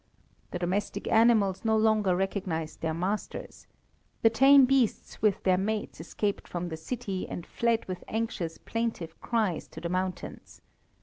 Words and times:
The 0.49 0.57
domestic 0.57 1.07
animals 1.09 1.63
no 1.63 1.77
longer 1.77 2.15
recognized 2.15 2.81
their 2.81 2.91
masters. 2.95 3.67
The 4.23 4.31
tame 4.31 4.65
beasts 4.65 5.21
with 5.21 5.43
their 5.43 5.59
mates 5.59 6.01
escaped 6.01 6.47
from 6.47 6.69
the 6.69 6.75
city, 6.75 7.29
and 7.29 7.45
fled 7.45 7.85
with 7.85 8.03
anxious, 8.07 8.57
plaintive 8.57 9.21
cries 9.21 9.67
to 9.67 9.79
the 9.79 9.89
mountains. 9.89 10.59